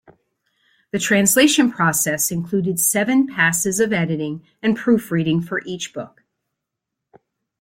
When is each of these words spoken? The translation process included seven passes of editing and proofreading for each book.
The 0.89 0.97
translation 0.97 1.71
process 1.71 2.31
included 2.31 2.79
seven 2.79 3.27
passes 3.27 3.79
of 3.79 3.93
editing 3.93 4.43
and 4.59 4.75
proofreading 4.75 5.43
for 5.43 5.61
each 5.63 5.93
book. 5.93 6.23